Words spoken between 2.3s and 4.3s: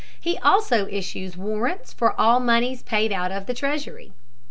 moneys paid out of the treasury.